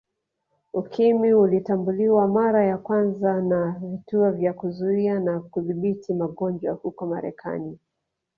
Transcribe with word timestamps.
Ukimwi 0.73 1.33
ulitambuliwa 1.33 2.27
mara 2.27 2.65
ya 2.65 2.77
kwanza 2.77 3.41
na 3.41 3.75
Vituo 3.83 4.31
vya 4.31 4.53
Kuzuia 4.53 5.19
na 5.19 5.39
Kudhibiti 5.39 6.13
Magonjwa 6.13 6.73
huko 6.73 7.05
Marekani 7.05 7.79